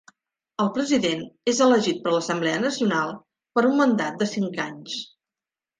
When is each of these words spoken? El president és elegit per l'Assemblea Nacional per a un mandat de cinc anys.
El 0.63 0.69
president 0.77 1.21
és 1.53 1.61
elegit 1.67 2.01
per 2.07 2.15
l'Assemblea 2.15 2.65
Nacional 2.65 3.15
per 3.53 3.67
a 3.67 3.71
un 3.73 3.79
mandat 3.85 4.21
de 4.25 4.31
cinc 4.37 4.63
anys. 4.71 5.03